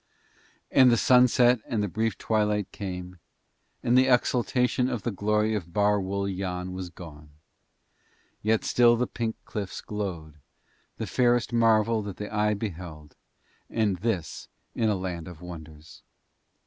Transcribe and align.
And 0.71 0.89
the 0.91 0.97
sunset 0.97 1.59
and 1.67 1.83
the 1.83 1.87
brief 1.87 2.17
twilight 2.17 2.71
came, 2.71 3.19
and 3.83 3.95
the 3.95 4.07
exultation 4.07 4.89
of 4.89 5.03
the 5.03 5.11
glory 5.11 5.53
of 5.53 5.73
Bar 5.73 6.01
Wul 6.01 6.27
Yann 6.27 6.71
was 6.73 6.89
gone, 6.89 7.29
yet 8.41 8.63
still 8.63 8.95
the 8.95 9.05
pink 9.05 9.35
cliffs 9.45 9.79
glowed, 9.79 10.39
the 10.97 11.05
fairest 11.05 11.53
marvel 11.53 12.01
that 12.01 12.17
the 12.17 12.33
eye 12.33 12.55
beheld 12.55 13.15
and 13.69 13.97
this 13.97 14.47
in 14.73 14.89
a 14.89 14.95
land 14.95 15.27
of 15.27 15.39
wonders. 15.39 16.01